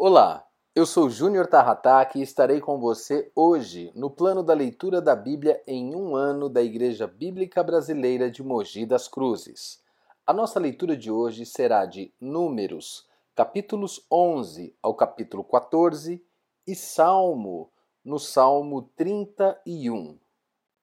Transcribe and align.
Olá, 0.00 0.46
eu 0.76 0.86
sou 0.86 1.10
Júnior 1.10 1.48
Tarrataque 1.48 2.20
e 2.20 2.22
estarei 2.22 2.60
com 2.60 2.78
você 2.78 3.32
hoje 3.34 3.90
no 3.96 4.08
plano 4.08 4.44
da 4.44 4.54
leitura 4.54 5.02
da 5.02 5.16
Bíblia 5.16 5.60
em 5.66 5.92
um 5.92 6.14
ano 6.14 6.48
da 6.48 6.62
Igreja 6.62 7.04
Bíblica 7.04 7.64
Brasileira 7.64 8.30
de 8.30 8.40
Mogi 8.40 8.86
das 8.86 9.08
Cruzes. 9.08 9.82
A 10.24 10.32
nossa 10.32 10.60
leitura 10.60 10.96
de 10.96 11.10
hoje 11.10 11.44
será 11.44 11.84
de 11.84 12.14
Números, 12.20 13.08
capítulos 13.34 14.06
11 14.08 14.72
ao 14.80 14.94
capítulo 14.94 15.42
14 15.42 16.24
e 16.64 16.76
Salmo, 16.76 17.68
no 18.04 18.20
Salmo 18.20 18.82
31. 18.94 20.16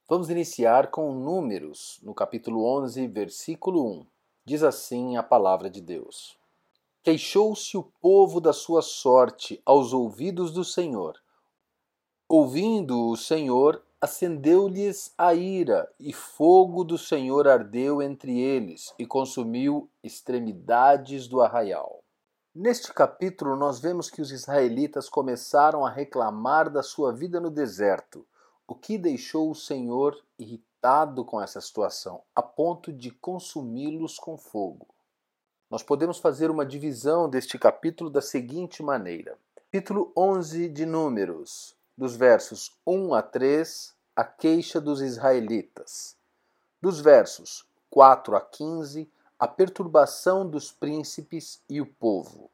Vamos 0.10 0.30
iniciar 0.30 0.92
com 0.92 1.14
Números, 1.14 2.02
no 2.04 2.14
capítulo 2.14 2.66
11, 2.66 3.08
versículo 3.08 3.82
1. 4.02 4.08
Diz 4.44 4.62
assim 4.62 5.16
a 5.16 5.24
palavra 5.24 5.70
de 5.70 5.80
Deus. 5.80 6.38
Queixou-se 7.06 7.78
o 7.78 7.84
povo 7.84 8.42
da 8.42 8.52
sua 8.52 8.82
sorte 8.82 9.62
aos 9.64 9.94
ouvidos 9.94 10.52
do 10.52 10.64
Senhor. 10.64 11.14
Ouvindo 12.28 13.10
o 13.10 13.16
Senhor, 13.16 13.80
acendeu-lhes 14.02 15.14
a 15.16 15.36
ira, 15.36 15.88
e 16.00 16.12
fogo 16.12 16.84
do 16.84 16.98
Senhor 16.98 17.48
ardeu 17.48 18.02
entre 18.02 18.40
eles 18.40 18.92
e 18.98 19.06
consumiu 19.06 19.88
extremidades 20.04 21.28
do 21.28 21.42
arraial. 21.42 22.04
Neste 22.56 22.92
capítulo, 22.92 23.56
nós 23.56 23.80
vemos 23.80 24.10
que 24.10 24.20
os 24.20 24.32
israelitas 24.32 25.08
começaram 25.08 25.86
a 25.86 25.92
reclamar 25.92 26.72
da 26.72 26.82
sua 26.82 27.14
vida 27.14 27.40
no 27.40 27.52
deserto, 27.52 28.26
o 28.68 28.74
que 28.74 28.98
deixou 28.98 29.52
o 29.52 29.56
Senhor 29.56 30.20
irritado 30.40 31.24
com 31.24 31.40
essa 31.40 31.62
situação, 31.62 32.24
a 32.36 32.42
ponto 32.42 32.92
de 32.92 33.12
consumi-los 33.12 34.18
com 34.18 34.36
fogo 34.40 34.88
nós 35.76 35.84
podemos 35.84 36.20
fazer 36.20 36.50
uma 36.50 36.66
divisão 36.66 37.30
deste 37.30 37.60
capítulo 37.60 38.10
da 38.10 38.22
seguinte 38.22 38.82
maneira: 38.82 39.38
capítulo 39.54 40.10
11 40.16 40.70
de 40.70 40.86
Números, 40.86 41.76
dos 41.98 42.16
versos 42.16 42.72
1 42.88 43.14
a 43.14 43.22
3, 43.22 43.94
a 44.16 44.24
queixa 44.24 44.80
dos 44.80 45.02
israelitas. 45.02 46.16
Dos 46.82 47.02
versos 47.02 47.66
4 47.90 48.38
a 48.38 48.40
15, 48.40 49.12
a 49.38 49.50
perturbação 49.50 50.50
dos 50.50 50.72
príncipes 50.72 51.62
e 51.70 51.82
o 51.82 51.86
povo. 51.86 52.50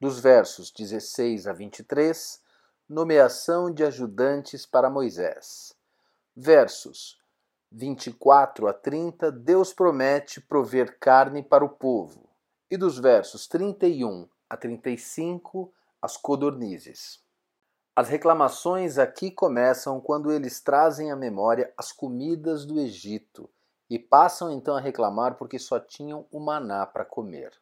Dos 0.00 0.18
versos 0.18 0.72
16 0.72 1.46
a 1.46 1.52
23, 1.52 2.42
nomeação 2.88 3.72
de 3.72 3.84
ajudantes 3.84 4.66
para 4.66 4.90
Moisés. 4.90 5.76
Versos 6.34 7.20
24 7.70 8.66
a 8.66 8.72
30, 8.72 9.30
Deus 9.30 9.72
promete 9.72 10.40
prover 10.40 10.98
carne 10.98 11.40
para 11.40 11.64
o 11.64 11.68
povo 11.68 12.23
e 12.70 12.76
dos 12.76 12.98
versos 12.98 13.46
31 13.46 14.28
a 14.48 14.56
35, 14.56 15.72
as 16.00 16.16
codornizes. 16.16 17.22
As 17.94 18.08
reclamações 18.08 18.98
aqui 18.98 19.30
começam 19.30 20.00
quando 20.00 20.32
eles 20.32 20.60
trazem 20.60 21.12
à 21.12 21.16
memória 21.16 21.72
as 21.76 21.92
comidas 21.92 22.64
do 22.64 22.80
Egito 22.80 23.48
e 23.88 23.98
passam 23.98 24.50
então 24.50 24.76
a 24.76 24.80
reclamar 24.80 25.36
porque 25.36 25.58
só 25.58 25.78
tinham 25.78 26.26
o 26.30 26.40
maná 26.40 26.86
para 26.86 27.04
comer. 27.04 27.52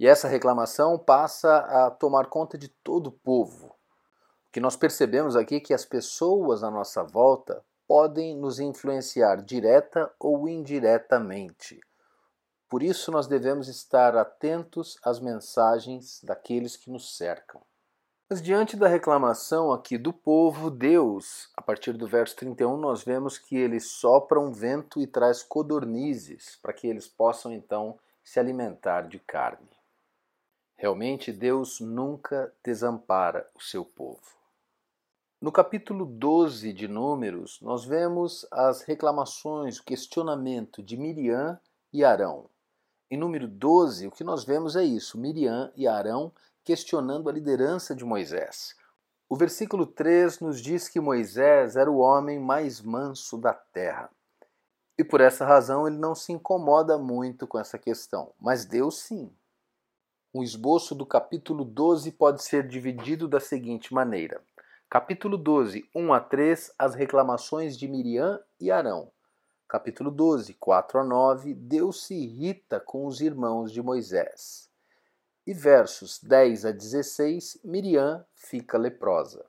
E 0.00 0.06
essa 0.06 0.26
reclamação 0.26 0.98
passa 0.98 1.58
a 1.58 1.90
tomar 1.90 2.26
conta 2.26 2.58
de 2.58 2.68
todo 2.68 3.08
o 3.08 3.12
povo. 3.12 3.66
O 4.48 4.52
que 4.52 4.60
nós 4.60 4.74
percebemos 4.74 5.36
aqui 5.36 5.56
é 5.56 5.60
que 5.60 5.74
as 5.74 5.84
pessoas 5.84 6.64
à 6.64 6.70
nossa 6.70 7.04
volta 7.04 7.64
podem 7.86 8.36
nos 8.36 8.58
influenciar 8.58 9.42
direta 9.42 10.12
ou 10.18 10.48
indiretamente 10.48 11.80
por 12.68 12.82
isso, 12.82 13.10
nós 13.12 13.26
devemos 13.26 13.68
estar 13.68 14.16
atentos 14.16 14.98
às 15.04 15.20
mensagens 15.20 16.20
daqueles 16.22 16.76
que 16.76 16.90
nos 16.90 17.16
cercam. 17.16 17.60
Mas 18.28 18.40
diante 18.40 18.76
da 18.76 18.88
reclamação 18.88 19.70
aqui 19.70 19.98
do 19.98 20.12
povo, 20.12 20.70
Deus, 20.70 21.50
a 21.56 21.62
partir 21.62 21.92
do 21.92 22.06
verso 22.08 22.34
31, 22.36 22.76
nós 22.78 23.04
vemos 23.04 23.38
que 23.38 23.54
ele 23.56 23.78
sopra 23.78 24.40
um 24.40 24.50
vento 24.50 25.00
e 25.00 25.06
traz 25.06 25.42
codornizes 25.42 26.58
para 26.62 26.72
que 26.72 26.86
eles 26.86 27.06
possam 27.06 27.52
então 27.52 27.98
se 28.24 28.40
alimentar 28.40 29.02
de 29.02 29.18
carne. 29.18 29.68
Realmente, 30.74 31.30
Deus 31.30 31.80
nunca 31.80 32.52
desampara 32.64 33.48
o 33.54 33.60
seu 33.60 33.84
povo. 33.84 34.20
No 35.40 35.52
capítulo 35.52 36.06
12 36.06 36.72
de 36.72 36.88
Números, 36.88 37.60
nós 37.60 37.84
vemos 37.84 38.46
as 38.50 38.82
reclamações, 38.82 39.78
o 39.78 39.84
questionamento 39.84 40.82
de 40.82 40.96
Miriam 40.96 41.60
e 41.92 42.02
Arão. 42.02 42.48
Em 43.10 43.18
número 43.18 43.46
12, 43.46 44.06
o 44.06 44.10
que 44.10 44.24
nós 44.24 44.44
vemos 44.44 44.76
é 44.76 44.82
isso: 44.82 45.18
Miriam 45.18 45.70
e 45.76 45.86
Arão 45.86 46.32
questionando 46.64 47.28
a 47.28 47.32
liderança 47.32 47.94
de 47.94 48.04
Moisés. 48.04 48.74
O 49.28 49.36
versículo 49.36 49.86
3 49.86 50.40
nos 50.40 50.60
diz 50.60 50.88
que 50.88 51.00
Moisés 51.00 51.76
era 51.76 51.90
o 51.90 51.98
homem 51.98 52.40
mais 52.40 52.80
manso 52.80 53.36
da 53.36 53.52
terra. 53.52 54.10
E 54.96 55.04
por 55.04 55.20
essa 55.20 55.44
razão 55.44 55.86
ele 55.86 55.98
não 55.98 56.14
se 56.14 56.32
incomoda 56.32 56.96
muito 56.96 57.46
com 57.46 57.58
essa 57.58 57.78
questão, 57.78 58.32
mas 58.40 58.64
Deus 58.64 59.00
sim. 59.00 59.30
O 60.32 60.42
esboço 60.42 60.94
do 60.94 61.04
capítulo 61.04 61.64
12 61.64 62.10
pode 62.12 62.42
ser 62.42 62.66
dividido 62.66 63.28
da 63.28 63.38
seguinte 63.38 63.92
maneira: 63.92 64.42
capítulo 64.88 65.36
12, 65.36 65.88
1 65.94 66.12
a 66.12 66.20
3, 66.20 66.72
as 66.78 66.94
reclamações 66.94 67.76
de 67.76 67.86
Miriam 67.86 68.40
e 68.58 68.70
Arão 68.70 69.12
capítulo 69.68 70.10
12, 70.10 70.54
4 70.54 71.00
a 71.00 71.04
9, 71.04 71.54
Deus 71.54 72.04
se 72.04 72.14
irrita 72.14 72.78
com 72.78 73.06
os 73.06 73.20
irmãos 73.20 73.72
de 73.72 73.82
Moisés. 73.82 74.68
E 75.46 75.52
versos 75.52 76.22
10 76.22 76.64
a 76.66 76.72
16, 76.72 77.58
Miriam 77.64 78.24
fica 78.34 78.78
leprosa. 78.78 79.44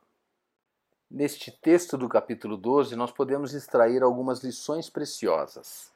Neste 1.09 1.51
texto 1.51 1.97
do 1.97 2.09
capítulo 2.09 2.57
12, 2.57 2.95
nós 2.95 3.11
podemos 3.11 3.53
extrair 3.53 4.01
algumas 4.01 4.43
lições 4.43 4.89
preciosas. 4.89 5.91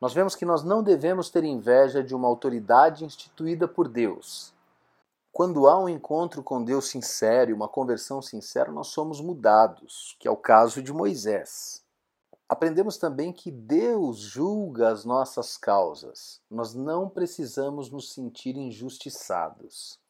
Nós 0.00 0.12
vemos 0.12 0.34
que 0.34 0.44
nós 0.44 0.64
não 0.64 0.82
devemos 0.82 1.30
ter 1.30 1.44
inveja 1.44 2.02
de 2.02 2.14
uma 2.14 2.26
autoridade 2.26 3.04
instituída 3.04 3.68
por 3.68 3.86
Deus. 3.86 4.52
Quando 5.32 5.68
há 5.68 5.78
um 5.78 5.88
encontro 5.88 6.42
com 6.42 6.64
Deus 6.64 6.88
sincero 6.88 7.50
e 7.50 7.54
uma 7.54 7.68
conversão 7.68 8.20
sincera, 8.20 8.72
nós 8.72 8.88
somos 8.88 9.20
mudados, 9.20 10.16
que 10.18 10.26
é 10.26 10.30
o 10.30 10.36
caso 10.36 10.82
de 10.82 10.92
Moisés. 10.92 11.84
Aprendemos 12.50 12.98
também 12.98 13.32
que 13.32 13.48
Deus 13.48 14.18
julga 14.18 14.88
as 14.88 15.04
nossas 15.04 15.56
causas. 15.56 16.42
Nós 16.50 16.74
não 16.74 17.08
precisamos 17.08 17.92
nos 17.92 18.12
sentir 18.12 18.56
injustiçados. 18.56 20.00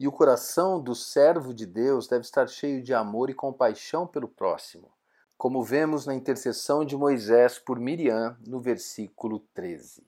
E 0.00 0.08
o 0.08 0.12
coração 0.12 0.80
do 0.80 0.94
servo 0.94 1.52
de 1.52 1.66
Deus 1.66 2.08
deve 2.08 2.22
estar 2.22 2.48
cheio 2.48 2.82
de 2.82 2.94
amor 2.94 3.28
e 3.28 3.34
compaixão 3.34 4.06
pelo 4.06 4.26
próximo, 4.26 4.90
como 5.36 5.62
vemos 5.62 6.06
na 6.06 6.14
intercessão 6.14 6.86
de 6.86 6.96
Moisés 6.96 7.58
por 7.58 7.78
Miriam 7.78 8.34
no 8.46 8.62
versículo 8.62 9.40
13. 9.52 10.06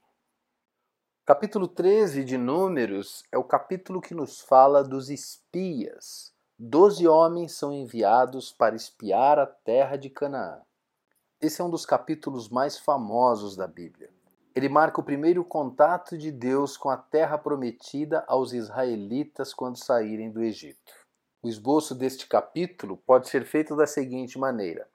Capítulo 1.26 1.68
13 1.68 2.24
de 2.24 2.38
Números 2.38 3.22
é 3.30 3.36
o 3.36 3.44
capítulo 3.44 4.00
que 4.00 4.14
nos 4.14 4.40
fala 4.40 4.82
dos 4.82 5.10
espias. 5.10 6.32
Doze 6.58 7.06
homens 7.06 7.52
são 7.52 7.70
enviados 7.70 8.50
para 8.50 8.74
espiar 8.74 9.38
a 9.38 9.44
terra 9.44 9.98
de 9.98 10.08
Canaã. 10.08 10.62
Esse 11.38 11.60
é 11.60 11.64
um 11.64 11.68
dos 11.68 11.84
capítulos 11.84 12.48
mais 12.48 12.78
famosos 12.78 13.56
da 13.56 13.66
Bíblia. 13.66 14.10
Ele 14.54 14.70
marca 14.70 15.02
o 15.02 15.04
primeiro 15.04 15.44
contato 15.44 16.16
de 16.16 16.32
Deus 16.32 16.78
com 16.78 16.88
a 16.88 16.96
terra 16.96 17.36
prometida 17.36 18.24
aos 18.26 18.54
israelitas 18.54 19.52
quando 19.52 19.76
saírem 19.76 20.30
do 20.30 20.42
Egito. 20.42 20.94
O 21.42 21.48
esboço 21.48 21.94
deste 21.94 22.26
capítulo 22.26 22.96
pode 22.96 23.28
ser 23.28 23.44
feito 23.44 23.76
da 23.76 23.86
seguinte 23.86 24.38
maneira: 24.38 24.88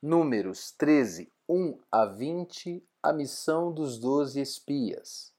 Números 0.00 0.70
13, 0.70 1.32
1 1.48 1.78
a 1.90 2.06
20, 2.06 2.86
a 3.02 3.12
missão 3.12 3.72
dos 3.72 3.98
doze 3.98 4.40
espias. 4.40 5.34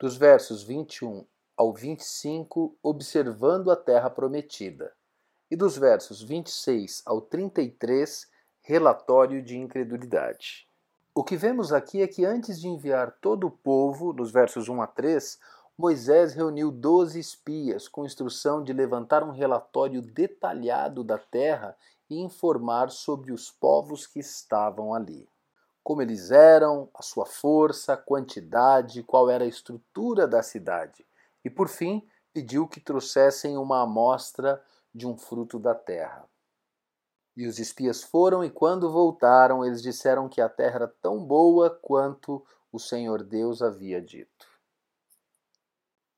Dos 0.00 0.16
versos 0.16 0.64
21 0.64 1.24
ao 1.56 1.72
25, 1.72 2.76
observando 2.82 3.70
a 3.70 3.76
terra 3.76 4.10
prometida. 4.10 4.92
E 5.48 5.54
dos 5.54 5.76
versos 5.76 6.20
26 6.20 7.02
ao 7.06 7.20
33, 7.20 8.29
relatório 8.70 9.42
de 9.42 9.58
incredulidade. 9.58 10.68
O 11.12 11.24
que 11.24 11.36
vemos 11.36 11.72
aqui 11.72 12.02
é 12.02 12.06
que 12.06 12.24
antes 12.24 12.60
de 12.60 12.68
enviar 12.68 13.10
todo 13.20 13.48
o 13.48 13.50
povo, 13.50 14.12
nos 14.12 14.30
versos 14.30 14.68
1 14.68 14.80
a 14.80 14.86
3, 14.86 15.40
Moisés 15.76 16.34
reuniu 16.34 16.70
doze 16.70 17.18
espias 17.18 17.88
com 17.88 18.04
instrução 18.04 18.62
de 18.62 18.72
levantar 18.72 19.24
um 19.24 19.32
relatório 19.32 20.00
detalhado 20.00 21.02
da 21.02 21.18
terra 21.18 21.76
e 22.08 22.20
informar 22.20 22.92
sobre 22.92 23.32
os 23.32 23.50
povos 23.50 24.06
que 24.06 24.20
estavam 24.20 24.94
ali. 24.94 25.28
Como 25.82 26.00
eles 26.00 26.30
eram, 26.30 26.88
a 26.94 27.02
sua 27.02 27.26
força, 27.26 27.96
quantidade, 27.96 29.02
qual 29.02 29.28
era 29.28 29.42
a 29.42 29.48
estrutura 29.48 30.28
da 30.28 30.44
cidade. 30.44 31.04
E 31.44 31.50
por 31.50 31.66
fim, 31.66 32.06
pediu 32.32 32.68
que 32.68 32.78
trouxessem 32.78 33.58
uma 33.58 33.82
amostra 33.82 34.62
de 34.94 35.08
um 35.08 35.16
fruto 35.16 35.58
da 35.58 35.74
terra. 35.74 36.29
E 37.40 37.46
os 37.46 37.58
espias 37.58 38.02
foram, 38.02 38.44
e 38.44 38.50
quando 38.50 38.92
voltaram, 38.92 39.64
eles 39.64 39.80
disseram 39.80 40.28
que 40.28 40.42
a 40.42 40.48
terra 40.50 40.74
era 40.74 40.88
tão 41.00 41.24
boa 41.24 41.70
quanto 41.70 42.44
o 42.70 42.78
Senhor 42.78 43.22
Deus 43.22 43.62
havia 43.62 43.98
dito. 43.98 44.46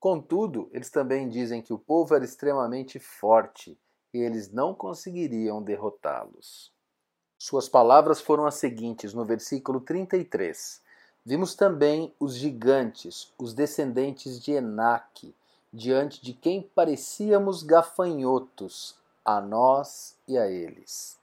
Contudo, 0.00 0.68
eles 0.72 0.90
também 0.90 1.28
dizem 1.28 1.62
que 1.62 1.72
o 1.72 1.78
povo 1.78 2.12
era 2.12 2.24
extremamente 2.24 2.98
forte 2.98 3.78
e 4.12 4.18
eles 4.18 4.50
não 4.50 4.74
conseguiriam 4.74 5.62
derrotá-los. 5.62 6.72
Suas 7.38 7.68
palavras 7.68 8.20
foram 8.20 8.44
as 8.44 8.56
seguintes 8.56 9.14
no 9.14 9.24
versículo 9.24 9.80
33. 9.80 10.82
Vimos 11.24 11.54
também 11.54 12.12
os 12.18 12.34
gigantes, 12.34 13.32
os 13.38 13.54
descendentes 13.54 14.40
de 14.40 14.50
Enaque, 14.50 15.36
diante 15.72 16.20
de 16.20 16.32
quem 16.32 16.62
parecíamos 16.74 17.62
gafanhotos, 17.62 19.00
a 19.24 19.40
nós 19.40 20.16
e 20.26 20.36
a 20.36 20.48
eles. 20.48 21.18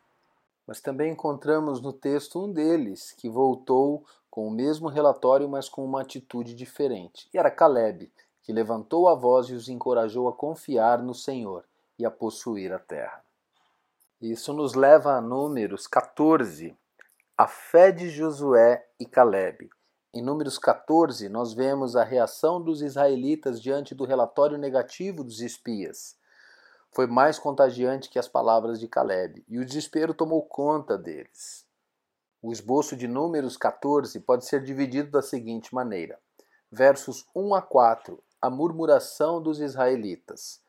Mas 0.66 0.80
também 0.80 1.14
encontramos 1.14 1.82
no 1.82 1.92
texto 1.92 2.44
um 2.44 2.52
deles 2.52 3.12
que 3.12 3.30
voltou 3.30 4.06
com 4.30 4.48
o 4.48 4.52
mesmo 4.52 4.88
relatório, 4.88 5.50
mas 5.50 5.68
com 5.68 5.84
uma 5.84 6.02
atitude 6.02 6.54
diferente. 6.54 7.28
E 7.34 7.38
era 7.38 7.50
Caleb, 7.50 8.12
que 8.44 8.54
levantou 8.54 9.08
a 9.08 9.16
voz 9.16 9.48
e 9.48 9.54
os 9.54 9.68
encorajou 9.68 10.28
a 10.28 10.34
confiar 10.34 11.02
no 11.02 11.14
Senhor 11.14 11.66
e 11.98 12.06
a 12.06 12.12
possuir 12.12 12.72
a 12.72 12.80
terra. 12.80 13.24
Isso 14.22 14.54
nos 14.54 14.74
leva 14.74 15.14
a 15.14 15.22
Números 15.22 15.88
14, 15.88 16.76
a 17.38 17.48
fé 17.48 17.92
de 17.92 18.10
Josué 18.10 18.86
e 19.00 19.06
Caleb. 19.06 19.70
Em 20.14 20.22
Números 20.22 20.58
14, 20.58 21.30
nós 21.30 21.54
vemos 21.54 21.96
a 21.96 22.04
reação 22.04 22.62
dos 22.62 22.82
israelitas 22.82 23.62
diante 23.62 23.96
do 23.96 24.04
relatório 24.04 24.58
negativo 24.58 25.24
dos 25.24 25.40
espias. 25.40 26.19
Foi 26.92 27.08
mais 27.08 27.38
contagiante 27.38 28.10
que 28.10 28.20
as 28.20 28.28
palavras 28.28 28.80
de 28.80 28.88
Caleb, 28.88 29.44
e 29.48 29.60
o 29.60 29.66
desespero 29.66 30.14
tomou 30.14 30.42
conta 30.44 30.98
deles. 30.98 31.66
O 32.42 32.52
esboço 32.52 32.96
de 32.96 33.08
Números 33.08 33.58
14 33.58 34.20
pode 34.22 34.46
ser 34.46 34.64
dividido 34.64 35.12
da 35.12 35.22
seguinte 35.22 35.74
maneira: 35.76 36.20
versos 36.72 37.26
1 37.36 37.54
a 37.54 37.62
4 37.62 38.22
a 38.42 38.50
murmuração 38.50 39.42
dos 39.42 39.60
israelitas. 39.60 40.62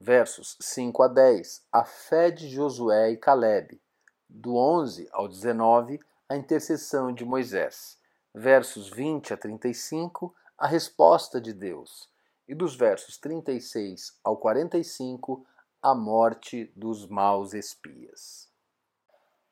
Versos 0.00 0.56
5 0.60 1.02
a 1.02 1.08
10, 1.08 1.66
a 1.72 1.84
fé 1.84 2.30
de 2.30 2.48
Josué 2.48 3.10
e 3.10 3.16
Caleb. 3.16 3.80
Do 4.28 4.54
11 4.54 5.08
ao 5.10 5.26
19, 5.26 5.98
a 6.28 6.36
intercessão 6.36 7.12
de 7.12 7.24
Moisés. 7.24 7.98
Versos 8.32 8.88
20 8.88 9.34
a 9.34 9.36
35, 9.36 10.32
a 10.56 10.68
resposta 10.68 11.40
de 11.40 11.52
Deus. 11.52 12.08
E 12.46 12.54
dos 12.54 12.76
versos 12.76 13.18
36 13.18 14.16
ao 14.22 14.36
45, 14.36 15.44
a 15.80 15.94
morte 15.94 16.72
dos 16.74 17.06
maus 17.06 17.54
espias. 17.54 18.48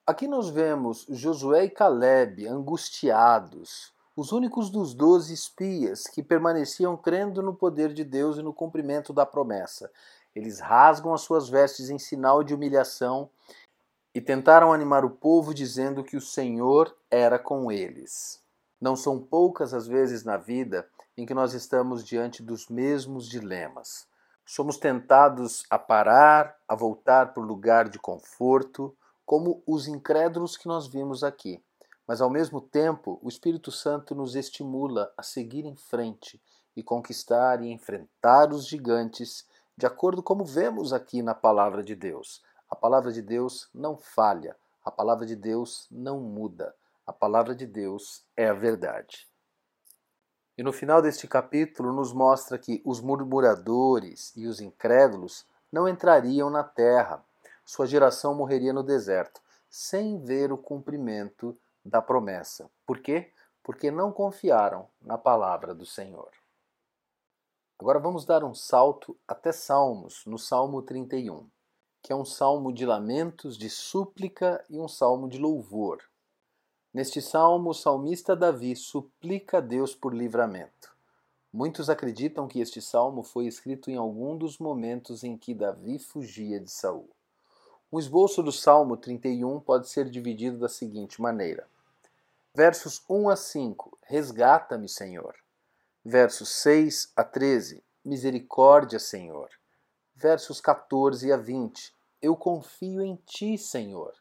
Aqui 0.04 0.26
nós 0.26 0.48
vemos 0.48 1.06
Josué 1.08 1.64
e 1.64 1.70
Caleb 1.70 2.46
angustiados, 2.48 3.92
os 4.16 4.32
únicos 4.32 4.68
dos 4.68 4.92
doze 4.92 5.32
espias 5.32 6.04
que 6.08 6.22
permaneciam 6.22 6.96
crendo 6.96 7.42
no 7.42 7.54
poder 7.54 7.92
de 7.92 8.02
Deus 8.02 8.38
e 8.38 8.42
no 8.42 8.52
cumprimento 8.52 9.12
da 9.12 9.24
promessa. 9.24 9.90
Eles 10.34 10.58
rasgam 10.58 11.14
as 11.14 11.20
suas 11.20 11.48
vestes 11.48 11.90
em 11.90 11.98
sinal 11.98 12.42
de 12.42 12.54
humilhação 12.54 13.30
e 14.12 14.20
tentaram 14.20 14.72
animar 14.72 15.04
o 15.04 15.10
povo 15.10 15.54
dizendo 15.54 16.02
que 16.02 16.16
o 16.16 16.20
Senhor 16.20 16.96
era 17.08 17.38
com 17.38 17.70
eles. 17.70 18.42
Não 18.80 18.96
são 18.96 19.20
poucas 19.20 19.72
as 19.72 19.86
vezes 19.86 20.24
na 20.24 20.36
vida 20.36 20.88
em 21.16 21.24
que 21.24 21.34
nós 21.34 21.54
estamos 21.54 22.04
diante 22.04 22.42
dos 22.42 22.68
mesmos 22.68 23.28
dilemas. 23.28 24.08
Somos 24.48 24.76
tentados 24.76 25.64
a 25.68 25.76
parar, 25.76 26.56
a 26.68 26.76
voltar 26.76 27.34
para 27.34 27.42
o 27.42 27.46
lugar 27.46 27.88
de 27.88 27.98
conforto, 27.98 28.96
como 29.24 29.60
os 29.66 29.88
incrédulos 29.88 30.56
que 30.56 30.68
nós 30.68 30.86
vimos 30.86 31.24
aqui. 31.24 31.60
Mas 32.06 32.20
ao 32.20 32.30
mesmo 32.30 32.60
tempo, 32.60 33.18
o 33.20 33.28
Espírito 33.28 33.72
Santo 33.72 34.14
nos 34.14 34.36
estimula 34.36 35.12
a 35.16 35.22
seguir 35.24 35.64
em 35.64 35.74
frente 35.74 36.40
e 36.76 36.82
conquistar 36.82 37.60
e 37.60 37.72
enfrentar 37.72 38.52
os 38.52 38.68
gigantes, 38.68 39.44
de 39.76 39.84
acordo 39.84 40.22
como 40.22 40.44
vemos 40.44 40.92
aqui 40.92 41.22
na 41.22 41.34
palavra 41.34 41.82
de 41.82 41.96
Deus. 41.96 42.40
A 42.70 42.76
palavra 42.76 43.10
de 43.10 43.22
Deus 43.22 43.68
não 43.74 43.96
falha, 43.96 44.56
a 44.84 44.92
palavra 44.92 45.26
de 45.26 45.34
Deus 45.34 45.88
não 45.90 46.20
muda. 46.20 46.72
A 47.04 47.12
palavra 47.12 47.52
de 47.52 47.66
Deus 47.66 48.24
é 48.36 48.48
a 48.48 48.54
verdade. 48.54 49.26
E 50.56 50.62
no 50.62 50.72
final 50.72 51.02
deste 51.02 51.28
capítulo 51.28 51.92
nos 51.92 52.12
mostra 52.12 52.58
que 52.58 52.80
os 52.84 53.00
murmuradores 53.00 54.32
e 54.34 54.46
os 54.46 54.60
incrédulos 54.60 55.46
não 55.70 55.86
entrariam 55.86 56.48
na 56.48 56.64
terra. 56.64 57.22
Sua 57.64 57.86
geração 57.86 58.34
morreria 58.34 58.72
no 58.72 58.82
deserto, 58.82 59.40
sem 59.68 60.18
ver 60.18 60.52
o 60.52 60.56
cumprimento 60.56 61.56
da 61.84 62.00
promessa. 62.00 62.70
Por 62.86 63.00
quê? 63.00 63.32
Porque 63.62 63.90
não 63.90 64.10
confiaram 64.10 64.88
na 65.00 65.18
palavra 65.18 65.74
do 65.74 65.84
Senhor. 65.84 66.30
Agora 67.78 67.98
vamos 67.98 68.24
dar 68.24 68.42
um 68.42 68.54
salto 68.54 69.14
até 69.28 69.52
Salmos, 69.52 70.24
no 70.24 70.38
Salmo 70.38 70.80
31, 70.80 71.46
que 72.02 72.12
é 72.12 72.16
um 72.16 72.24
salmo 72.24 72.72
de 72.72 72.86
lamentos, 72.86 73.58
de 73.58 73.68
súplica 73.68 74.64
e 74.70 74.80
um 74.80 74.88
salmo 74.88 75.28
de 75.28 75.36
louvor. 75.36 76.02
Neste 76.96 77.20
salmo, 77.20 77.68
o 77.68 77.74
salmista 77.74 78.34
Davi 78.34 78.74
suplica 78.74 79.58
a 79.58 79.60
Deus 79.60 79.94
por 79.94 80.14
livramento. 80.14 80.96
Muitos 81.52 81.90
acreditam 81.90 82.48
que 82.48 82.58
este 82.58 82.80
salmo 82.80 83.22
foi 83.22 83.46
escrito 83.46 83.90
em 83.90 83.96
algum 83.96 84.34
dos 84.34 84.56
momentos 84.56 85.22
em 85.22 85.36
que 85.36 85.52
Davi 85.52 85.98
fugia 85.98 86.58
de 86.58 86.70
Saul. 86.70 87.06
Um 87.92 87.98
esboço 87.98 88.42
do 88.42 88.50
Salmo 88.50 88.96
31 88.96 89.60
pode 89.60 89.90
ser 89.90 90.08
dividido 90.08 90.56
da 90.56 90.70
seguinte 90.70 91.20
maneira: 91.20 91.68
Versos 92.54 93.04
1 93.10 93.28
a 93.28 93.36
5: 93.36 93.98
Resgata-me, 94.00 94.88
Senhor. 94.88 95.34
Versos 96.02 96.48
6 96.48 97.12
a 97.14 97.22
13: 97.22 97.84
Misericórdia, 98.02 98.98
Senhor. 98.98 99.50
Versos 100.14 100.62
14 100.62 101.30
a 101.30 101.36
20: 101.36 101.94
Eu 102.22 102.34
confio 102.34 103.02
em 103.02 103.16
ti, 103.26 103.58
Senhor. 103.58 104.14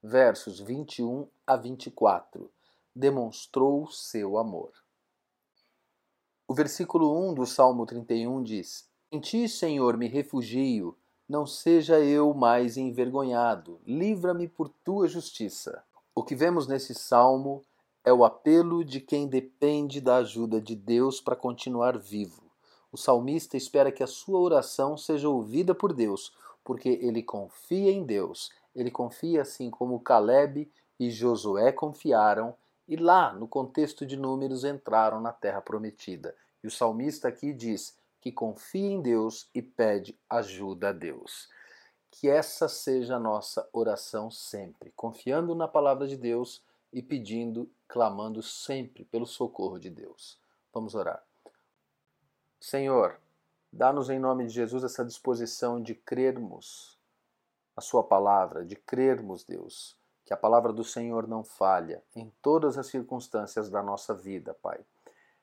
Versos 0.00 0.60
21 0.60 1.28
a 1.52 1.56
24: 1.56 2.50
Demonstrou 2.94 3.86
seu 3.88 4.38
amor. 4.38 4.72
O 6.48 6.54
versículo 6.54 7.30
1 7.30 7.34
do 7.34 7.46
Salmo 7.46 7.84
31 7.84 8.42
diz: 8.42 8.88
Em 9.10 9.20
ti, 9.20 9.48
Senhor, 9.48 9.96
me 9.96 10.08
refugio, 10.08 10.96
não 11.28 11.46
seja 11.46 12.00
eu 12.00 12.32
mais 12.32 12.76
envergonhado, 12.76 13.80
livra-me 13.86 14.48
por 14.48 14.68
tua 14.68 15.06
justiça. 15.08 15.84
O 16.14 16.22
que 16.22 16.34
vemos 16.34 16.66
nesse 16.66 16.94
salmo 16.94 17.62
é 18.04 18.12
o 18.12 18.24
apelo 18.24 18.84
de 18.84 19.00
quem 19.00 19.28
depende 19.28 20.00
da 20.00 20.16
ajuda 20.16 20.60
de 20.60 20.74
Deus 20.74 21.20
para 21.20 21.36
continuar 21.36 21.98
vivo. 21.98 22.42
O 22.90 22.96
salmista 22.96 23.56
espera 23.56 23.92
que 23.92 24.02
a 24.02 24.06
sua 24.06 24.38
oração 24.38 24.96
seja 24.96 25.28
ouvida 25.28 25.74
por 25.74 25.92
Deus, 25.92 26.34
porque 26.64 26.98
ele 27.00 27.22
confia 27.22 27.90
em 27.90 28.04
Deus. 28.04 28.50
Ele 28.74 28.90
confia 28.90 29.42
assim 29.42 29.70
como 29.70 30.00
Caleb 30.00 30.70
e 31.06 31.10
Josué 31.10 31.72
confiaram 31.72 32.54
e 32.86 32.96
lá, 32.96 33.32
no 33.32 33.48
contexto 33.48 34.06
de 34.06 34.16
números, 34.16 34.64
entraram 34.64 35.20
na 35.20 35.32
terra 35.32 35.60
prometida. 35.60 36.36
E 36.62 36.66
o 36.66 36.70
salmista 36.70 37.26
aqui 37.26 37.52
diz 37.52 37.98
que 38.20 38.30
confia 38.30 38.88
em 38.88 39.02
Deus 39.02 39.48
e 39.52 39.60
pede 39.60 40.16
ajuda 40.30 40.90
a 40.90 40.92
Deus. 40.92 41.48
Que 42.08 42.28
essa 42.28 42.68
seja 42.68 43.16
a 43.16 43.20
nossa 43.20 43.68
oração 43.72 44.30
sempre, 44.30 44.92
confiando 44.94 45.54
na 45.56 45.66
palavra 45.66 46.06
de 46.06 46.16
Deus 46.16 46.62
e 46.92 47.02
pedindo, 47.02 47.68
clamando 47.88 48.40
sempre 48.40 49.04
pelo 49.04 49.26
socorro 49.26 49.78
de 49.78 49.90
Deus. 49.90 50.38
Vamos 50.72 50.94
orar. 50.94 51.24
Senhor, 52.60 53.18
dá-nos 53.72 54.08
em 54.08 54.20
nome 54.20 54.46
de 54.46 54.52
Jesus 54.52 54.84
essa 54.84 55.04
disposição 55.04 55.82
de 55.82 55.96
crermos 55.96 56.96
a 57.76 57.80
Sua 57.80 58.04
palavra, 58.04 58.64
de 58.64 58.76
crermos, 58.76 59.44
Deus, 59.44 59.96
que 60.24 60.32
a 60.32 60.36
palavra 60.36 60.72
do 60.72 60.84
Senhor 60.84 61.26
não 61.26 61.42
falha 61.42 62.02
em 62.14 62.32
todas 62.40 62.78
as 62.78 62.86
circunstâncias 62.86 63.68
da 63.68 63.82
nossa 63.82 64.14
vida, 64.14 64.54
Pai. 64.54 64.80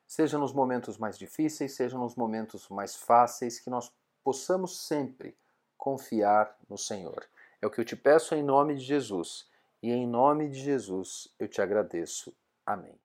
Seja 0.08 0.38
nos 0.38 0.54
momentos 0.54 0.98
mais 0.98 1.18
difíceis, 1.18 1.76
seja 1.76 1.98
nos 1.98 2.16
momentos 2.16 2.68
mais 2.70 2.96
fáceis, 2.96 3.60
que 3.60 3.70
nós 3.70 3.92
possamos 4.24 4.86
sempre 4.86 5.38
confiar 5.78 6.58
no 6.68 6.78
Senhor. 6.78 7.26
É 7.62 7.68
o 7.68 7.70
que 7.70 7.80
eu 7.80 7.86
te 7.86 7.96
peço 7.96 8.34
em 8.36 8.44
nome 8.44 8.76
de 8.76 8.84
Jesus 8.84 9.48
e 9.82 9.92
em 9.92 10.08
nome 10.08 10.50
de 10.50 10.60
Jesus 10.60 11.34
eu 11.38 11.48
te 11.48 11.62
agradeço. 11.62 12.36
Amém. 12.66 13.00